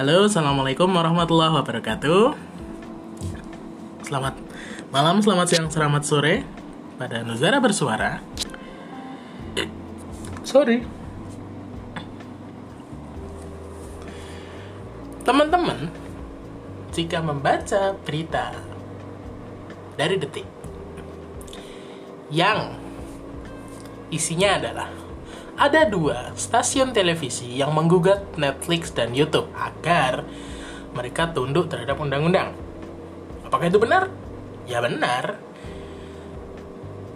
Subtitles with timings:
[0.00, 2.32] Halo, assalamualaikum warahmatullahi wabarakatuh.
[4.00, 4.32] Selamat
[4.88, 6.40] malam, selamat siang, selamat sore
[6.96, 8.24] pada Nuzara bersuara.
[10.40, 10.88] Sorry.
[15.20, 15.92] Teman-teman,
[16.96, 18.56] jika membaca berita
[20.00, 20.48] dari detik
[22.32, 22.72] yang
[24.08, 24.88] isinya adalah
[25.60, 30.24] ada dua stasiun televisi yang menggugat Netflix dan YouTube agar
[30.96, 32.56] mereka tunduk terhadap undang-undang.
[33.44, 34.08] Apakah itu benar?
[34.64, 35.36] Ya benar.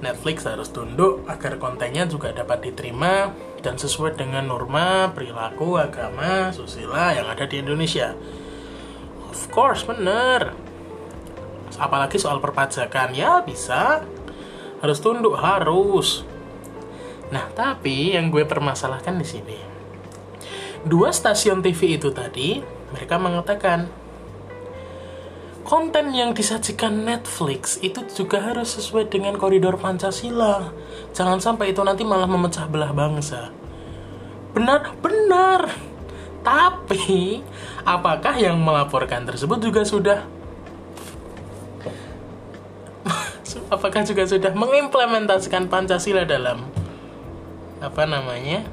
[0.04, 3.32] Netflix harus tunduk agar kontennya juga dapat diterima
[3.64, 8.12] dan sesuai dengan norma, perilaku, agama, susila yang ada di Indonesia.
[9.32, 10.52] Of course, benar.
[11.80, 14.04] Apalagi soal perpajakan, ya bisa.
[14.84, 16.33] Harus tunduk, harus.
[17.34, 19.58] Nah, tapi yang gue permasalahkan di sini,
[20.86, 22.62] dua stasiun TV itu tadi
[22.94, 23.90] mereka mengatakan
[25.66, 30.70] konten yang disajikan Netflix itu juga harus sesuai dengan koridor Pancasila.
[31.10, 33.50] Jangan sampai itu nanti malah memecah belah bangsa.
[34.54, 35.74] Benar, benar.
[36.46, 37.42] Tapi,
[37.82, 40.22] apakah yang melaporkan tersebut juga sudah
[43.74, 46.73] apakah juga sudah mengimplementasikan Pancasila dalam
[47.84, 48.64] apa namanya?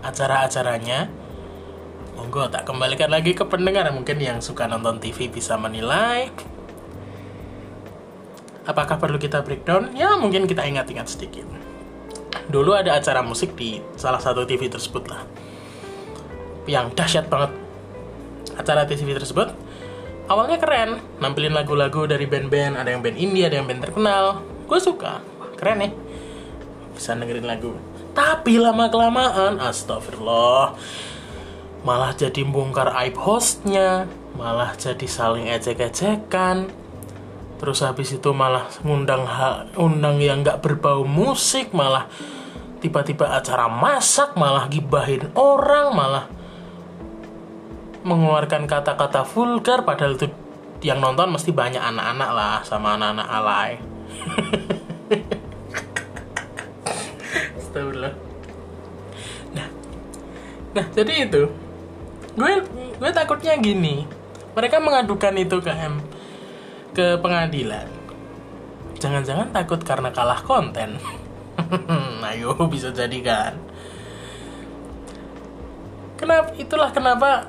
[0.00, 1.12] Acara-acaranya.
[2.16, 3.84] Monggo tak kembalikan lagi ke pendengar.
[3.92, 6.32] Mungkin yang suka nonton TV bisa menilai.
[8.66, 9.94] Apakah perlu kita breakdown?
[9.94, 11.46] Ya mungkin kita ingat-ingat sedikit.
[12.48, 15.22] Dulu ada acara musik di salah satu TV tersebut lah.
[16.64, 17.52] Yang dahsyat banget.
[18.56, 19.52] Acara TV tersebut
[20.26, 20.98] awalnya keren.
[21.22, 22.80] Nampilin lagu-lagu dari band-band.
[22.80, 24.42] Ada yang band indie ada yang band terkenal.
[24.66, 25.22] Gue suka.
[25.60, 25.92] Keren nih.
[26.96, 27.76] Bisa dengerin lagu
[28.16, 30.72] tapi lama kelamaan, astagfirullah,
[31.84, 36.72] malah jadi bongkar aib hostnya, malah jadi saling ejek-ejekan.
[37.60, 39.28] Terus habis itu malah ngundang
[39.76, 42.08] undang yang nggak berbau musik, malah
[42.80, 46.24] tiba-tiba acara masak, malah gibahin orang, malah
[48.00, 50.30] mengeluarkan kata-kata vulgar padahal itu
[50.80, 53.70] yang nonton mesti banyak anak-anak lah sama anak-anak alay.
[57.76, 58.14] Astagfirullah.
[59.52, 59.68] Nah,
[60.72, 61.44] nah jadi itu,
[62.32, 62.52] gue
[62.96, 64.08] gue takutnya gini,
[64.56, 66.00] mereka mengadukan itu ke M
[66.96, 67.84] ke pengadilan.
[68.96, 70.96] Jangan-jangan takut karena kalah konten.
[72.32, 73.52] Ayo bisa jadi kan.
[76.16, 77.44] Kenapa itulah kenapa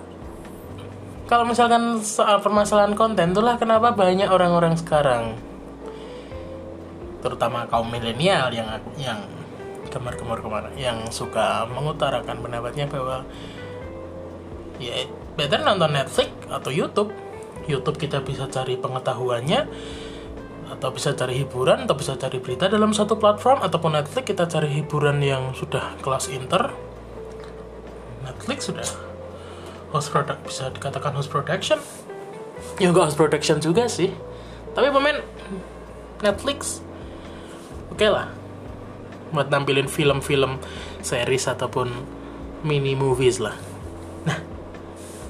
[1.32, 5.40] kalau misalkan soal permasalahan konten itulah kenapa banyak orang-orang sekarang
[7.24, 8.68] terutama kaum milenial yang
[9.00, 9.20] yang
[9.90, 10.70] kemar-kemar ke mana?
[10.76, 13.24] Yang suka mengutarakan pendapatnya bahwa
[14.78, 17.12] ya better nonton Netflix atau YouTube.
[17.68, 19.68] YouTube kita bisa cari pengetahuannya
[20.68, 24.72] atau bisa cari hiburan atau bisa cari berita dalam satu platform ataupun Netflix kita cari
[24.72, 26.72] hiburan yang sudah kelas inter.
[28.24, 28.88] Netflix sudah
[29.92, 31.80] host product bisa dikatakan host production.
[32.80, 34.12] Ya enggak host production juga sih.
[34.76, 35.20] Tapi pemain
[36.22, 36.82] Netflix
[37.94, 38.37] oke okay lah
[39.32, 40.60] buat nampilin film-film
[41.04, 41.92] series ataupun
[42.66, 43.56] mini movies lah.
[44.26, 44.40] Nah,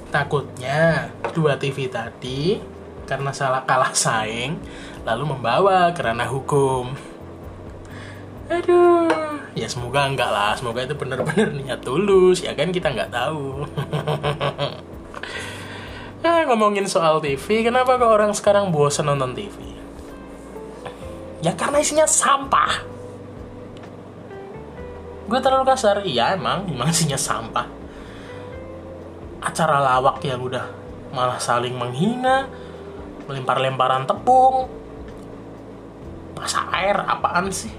[0.08, 2.58] takutnya dua TV tadi
[3.08, 4.60] karena salah kalah saing
[5.08, 6.92] lalu membawa ke ranah hukum.
[8.48, 9.12] Aduh,
[9.52, 13.68] ya semoga enggak lah, semoga itu benar-benar niat tulus, ya kan kita nggak tahu.
[16.24, 19.52] nah, ngomongin soal TV, kenapa kok orang sekarang bosan nonton TV?
[21.44, 22.87] Ya karena isinya sampah
[25.28, 26.02] gue terlalu kasar.
[26.02, 26.64] Iya emang.
[26.66, 27.68] Emang isinya sampah.
[29.44, 30.66] Acara lawak yang udah
[31.12, 32.48] malah saling menghina
[33.28, 34.66] melempar-lemparan tepung.
[36.34, 37.70] Masa air apaan sih?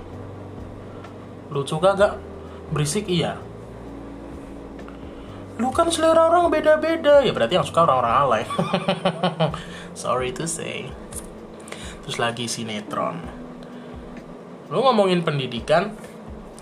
[1.49, 2.21] Lucu gak
[2.69, 3.41] berisik iya.
[5.59, 7.19] Lu kan selera orang beda-beda.
[7.25, 8.43] Ya berarti yang suka orang-orang alay.
[9.97, 10.87] Sorry to say.
[12.05, 13.19] Terus lagi sinetron.
[14.71, 15.91] Lu ngomongin pendidikan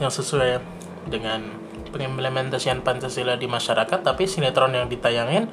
[0.02, 0.77] yang sesuai
[1.08, 5.50] dengan pengimplementasian Pancasila di masyarakat tapi sinetron yang ditayangin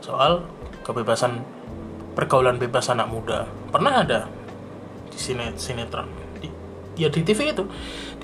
[0.00, 0.48] soal
[0.82, 1.44] kebebasan
[2.16, 3.46] pergaulan bebas anak muda.
[3.70, 4.20] Pernah ada
[5.12, 6.08] di sinet sinetron?
[6.40, 6.48] Di,
[6.98, 7.68] ya di TV itu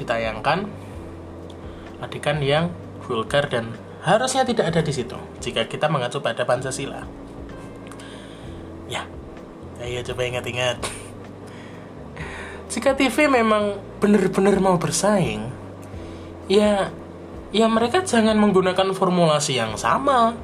[0.00, 0.66] ditayangkan
[2.02, 2.74] adegan yang
[3.04, 3.70] vulgar dan
[4.04, 7.04] harusnya tidak ada di situ jika kita mengacu pada Pancasila.
[8.88, 9.06] Ya
[9.78, 10.80] ayo coba ingat-ingat.
[12.72, 15.63] Jika TV memang benar-benar mau bersaing
[16.50, 16.90] ya
[17.54, 20.34] ya mereka jangan menggunakan formulasi yang sama.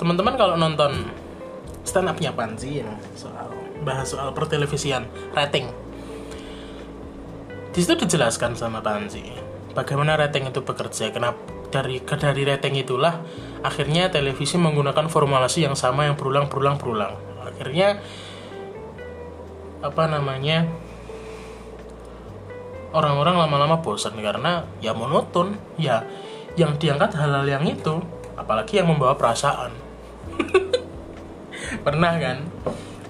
[0.00, 1.08] Teman-teman kalau nonton
[1.86, 3.52] stand upnya Panji ya soal
[3.86, 5.70] bahas soal pertelevisian rating.
[7.74, 11.36] Di situ dijelaskan sama Panji bagaimana rating itu bekerja kenapa
[11.68, 13.18] dari dari rating itulah
[13.66, 17.98] akhirnya televisi menggunakan formulasi yang sama yang berulang berulang berulang akhirnya
[19.82, 20.70] apa namanya
[22.94, 26.06] orang-orang lama-lama bosan karena ya monoton ya
[26.54, 27.98] yang diangkat hal-hal yang itu
[28.38, 29.74] apalagi yang membawa perasaan.
[31.86, 32.38] Pernah kan?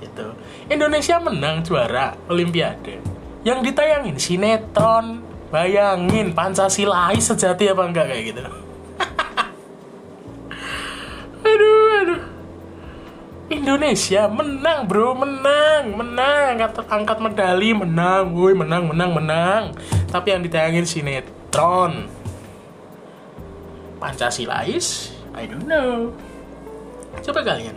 [0.00, 0.32] Itu.
[0.72, 3.04] Indonesia menang juara Olimpiade.
[3.44, 5.20] Yang ditayangin sinetron
[5.52, 8.40] bayangin Pancasilais sejati apa enggak kayak gitu
[13.64, 16.60] Indonesia menang bro menang menang.
[16.60, 18.36] Angkat, angkat medali menang.
[18.36, 19.72] Woi menang menang menang.
[20.12, 22.12] Tapi yang ditayangin sinetron.
[23.96, 26.12] Pancasilais I don't know.
[27.24, 27.72] Coba kalian.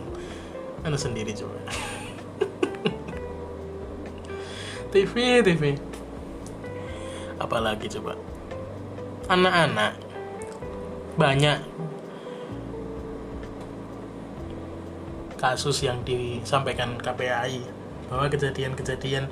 [0.84, 1.56] Anda sendiri coba.
[4.92, 5.72] TV TV
[7.40, 8.12] apalagi coba?
[9.32, 9.96] Anak-anak.
[11.16, 11.64] Banyak
[15.38, 17.62] kasus yang disampaikan KPAI
[18.10, 19.30] bahwa kejadian-kejadian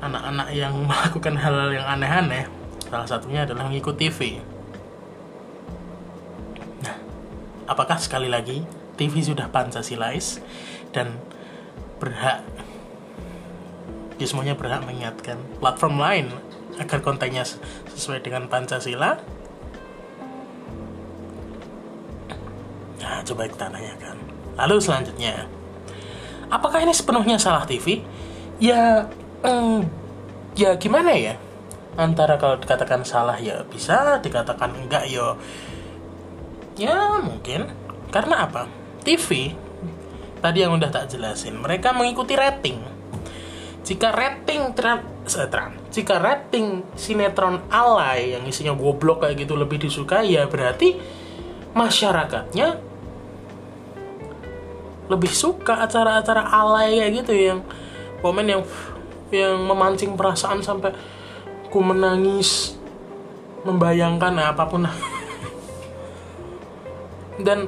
[0.00, 2.48] anak-anak yang melakukan hal-hal yang aneh-aneh
[2.88, 4.40] salah satunya adalah mengikut TV
[6.80, 6.96] nah
[7.68, 8.64] apakah sekali lagi
[8.96, 10.40] TV sudah pancasilais
[10.96, 11.18] dan
[12.00, 12.42] berhak
[14.18, 16.26] ya semuanya berhak mengingatkan platform lain
[16.78, 17.46] agar kontennya
[17.94, 19.18] sesuai dengan Pancasila?
[22.98, 24.23] Nah coba kita tanyakan
[24.54, 25.50] lalu selanjutnya
[26.54, 28.02] apakah ini sepenuhnya salah TV
[28.62, 29.10] ya
[29.42, 29.80] eh,
[30.54, 31.34] ya gimana ya?
[31.94, 35.38] Antara kalau dikatakan salah ya bisa dikatakan enggak yo
[36.74, 37.70] ya mungkin.
[38.10, 38.70] Karena apa?
[39.02, 39.54] TV
[40.38, 42.78] tadi yang udah tak jelasin mereka mengikuti rating.
[43.84, 45.12] Jika rating tra-
[45.92, 51.00] jika rating sinetron alay yang isinya goblok kayak gitu lebih disukai ya berarti
[51.72, 52.76] masyarakatnya
[55.08, 57.60] lebih suka acara-acara alay kayak gitu yang
[58.24, 58.62] komen yang
[59.28, 60.96] yang memancing perasaan sampai
[61.68, 62.78] ku menangis
[63.64, 64.84] membayangkan nah, apa pun.
[67.46, 67.66] Dan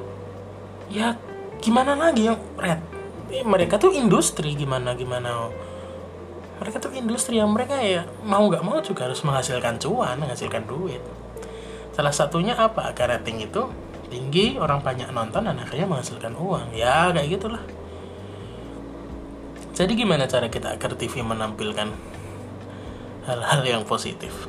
[0.92, 1.16] ya
[1.58, 2.78] gimana lagi yang red?
[3.26, 5.50] Mereka tuh industri gimana gimana?
[6.62, 11.02] Mereka tuh industri yang mereka ya mau nggak mau juga harus menghasilkan cuan menghasilkan duit.
[11.92, 12.92] Salah satunya apa?
[12.92, 13.66] Agar rating itu
[14.06, 16.74] tinggi orang banyak nonton dan akhirnya menghasilkan uang.
[16.74, 17.62] Ya kayak gitulah.
[19.76, 21.92] Jadi gimana cara kita agar TV menampilkan
[23.28, 24.48] hal-hal yang positif?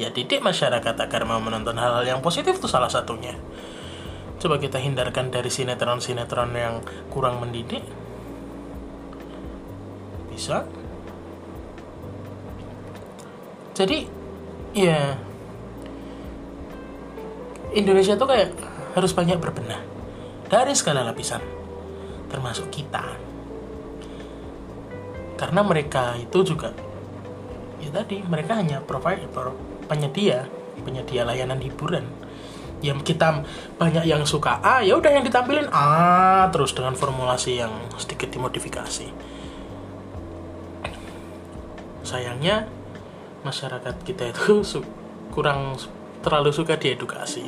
[0.00, 3.36] Ya didik masyarakat agar mau menonton hal-hal yang positif itu salah satunya.
[4.40, 6.80] Coba kita hindarkan dari sinetron-sinetron yang
[7.12, 7.84] kurang mendidik.
[10.32, 10.64] Bisa.
[13.76, 14.08] Jadi
[14.72, 15.20] ya
[17.74, 18.54] Indonesia tuh kayak
[18.94, 19.82] harus banyak berbenah.
[20.50, 21.42] Dari segala lapisan.
[22.26, 23.14] Termasuk kita.
[25.38, 26.74] Karena mereka itu juga
[27.80, 29.56] ya tadi mereka hanya provider
[29.88, 30.44] penyedia
[30.84, 32.04] penyedia layanan hiburan.
[32.80, 33.44] Yang kita
[33.76, 39.12] banyak yang suka A ya udah yang ditampilin A terus dengan formulasi yang sedikit dimodifikasi.
[42.04, 42.64] Sayangnya
[43.44, 44.64] masyarakat kita itu
[45.34, 45.76] kurang
[46.20, 47.44] terlalu suka diedukasi.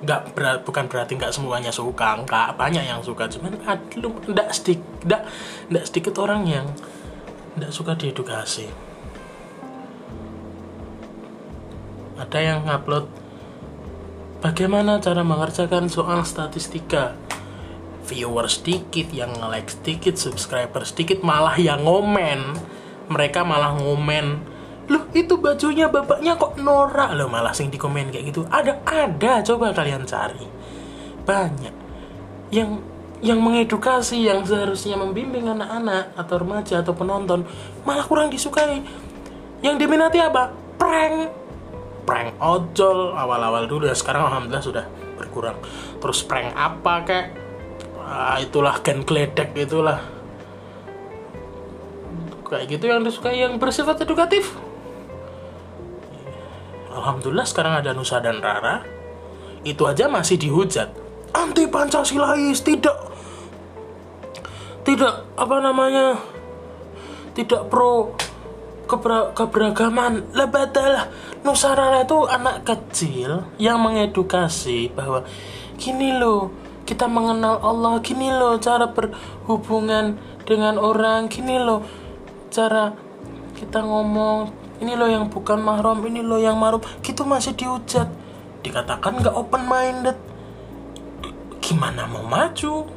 [0.00, 3.28] Nggak berat bukan berarti nggak semuanya suka nggak banyak yang suka.
[3.28, 3.80] Cuman ada
[4.28, 5.22] nggak sedikit nggak
[5.72, 6.66] nggak sedikit orang yang
[7.56, 8.68] nggak suka diedukasi.
[12.20, 13.08] Ada yang ngupload
[14.44, 17.16] bagaimana cara mengerjakan soal statistika?
[18.00, 22.56] Viewer sedikit yang like sedikit subscriber sedikit malah yang ngomen.
[23.10, 24.49] Mereka malah ngomen
[24.90, 27.14] loh itu bajunya bapaknya kok norak?
[27.14, 28.42] Loh malah sing di komen kayak gitu.
[28.50, 29.38] Ada ada.
[29.46, 30.42] Coba kalian cari.
[31.22, 31.74] Banyak.
[32.50, 32.82] Yang
[33.22, 37.46] yang mengedukasi yang seharusnya membimbing anak-anak atau remaja atau penonton
[37.86, 38.82] malah kurang disukai.
[39.62, 40.50] Yang diminati apa?
[40.74, 41.30] Prank.
[42.02, 43.14] Prank ojol.
[43.14, 45.54] Awal-awal dulu ya sekarang alhamdulillah sudah berkurang.
[46.02, 47.26] Terus prank apa kayak
[48.02, 50.02] ah, itulah gen gledek itulah.
[52.50, 54.50] Kayak gitu yang disukai yang bersifat edukatif
[57.00, 58.84] Alhamdulillah sekarang ada Nusa dan Rara.
[59.64, 60.92] Itu aja masih dihujat.
[61.32, 63.08] Anti Pancasilais tidak
[64.84, 66.20] tidak apa namanya
[67.32, 68.12] tidak pro
[68.84, 70.28] keber keberagaman.
[70.36, 71.08] Lebadalah
[71.40, 75.24] Nusarara itu anak kecil yang mengedukasi bahwa
[75.80, 76.52] gini loh
[76.84, 81.80] kita mengenal Allah gini loh cara berhubungan dengan orang gini loh
[82.52, 82.92] cara
[83.56, 88.08] kita ngomong ini loh yang bukan mahram ini loh yang mahram gitu masih dihujat.
[88.64, 90.16] Dikatakan nggak open minded
[91.60, 92.88] gimana mau maju?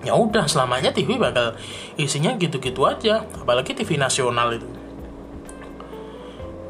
[0.00, 1.58] Ya udah selamanya TV bakal
[2.00, 3.28] isinya gitu-gitu aja.
[3.36, 4.64] Apalagi TV nasional itu.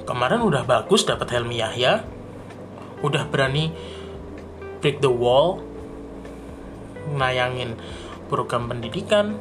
[0.03, 2.03] Kemarin udah bagus dapat Helmi Yahya.
[3.07, 3.71] Udah berani
[4.83, 5.63] break the wall.
[7.15, 7.79] Nayangin
[8.27, 9.39] program pendidikan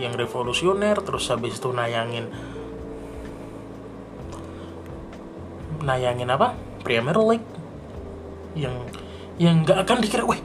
[0.00, 2.32] yang revolusioner terus habis itu nayangin
[5.84, 6.56] nayangin apa?
[6.80, 7.48] Premier League.
[8.56, 8.74] Yang
[9.40, 10.40] yang nggak akan dikira weh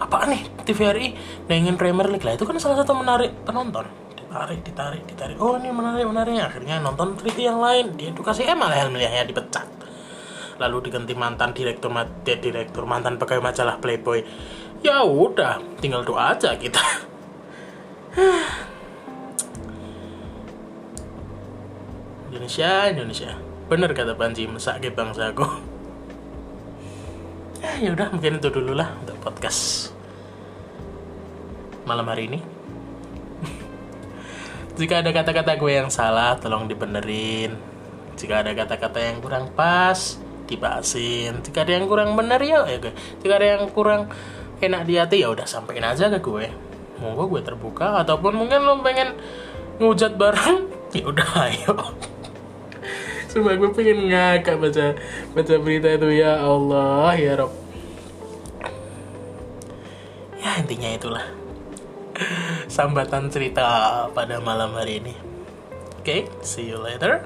[0.00, 1.06] apa nih TVRI
[1.46, 2.24] nayangin Premier League.
[2.24, 3.86] Lah itu kan salah satu menarik penonton.
[4.16, 5.36] Ditarik ditarik ditarik.
[5.42, 6.40] Oh ini menarik menarik.
[6.40, 7.94] Akhirnya nonton TV yang lain.
[7.98, 9.66] Di edukasi eh malah Helmiahnya dipecat.
[10.60, 11.90] Lalu diganti mantan direktur
[12.24, 14.22] direktur mantan pegawai majalah Playboy.
[14.80, 16.80] Ya udah tinggal doa aja kita.
[22.30, 25.46] Indonesia Indonesia bener kata Panji mesake bangsaku
[27.78, 29.94] ya udah mungkin itu dulu lah untuk podcast
[31.86, 32.40] malam hari ini
[34.80, 37.52] jika ada kata-kata gue yang salah, tolong dibenerin.
[38.16, 40.16] Jika ada kata-kata yang kurang pas,
[40.48, 41.44] dibahasin.
[41.44, 42.94] Jika ada yang kurang bener ya, ya gue.
[43.20, 44.08] Jika ada yang kurang
[44.64, 46.48] enak di hati ya udah sampein aja ke gue.
[46.96, 49.20] Monggo gue terbuka ataupun mungkin lo pengen
[49.84, 51.74] ngujat bareng, ya udah ayo.
[53.30, 54.98] Sumpah gue pengen ngakak baca
[55.38, 57.54] baca berita itu ya Allah ya Rob.
[60.42, 61.24] Ya intinya itulah
[62.74, 65.14] sambatan cerita pada malam hari ini.
[66.02, 67.22] Oke, okay, see you later.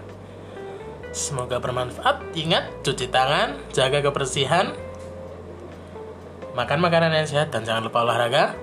[1.14, 2.34] Semoga bermanfaat.
[2.34, 4.74] Ingat, cuci tangan, jaga kebersihan,
[6.58, 8.58] makan makanan yang sehat, dan jangan lupa olahraga.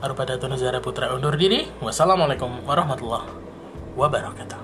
[0.00, 1.68] Arupadato Negara Putra undur diri.
[1.84, 3.28] Wassalamualaikum warahmatullahi
[4.00, 4.59] wabarakatuh.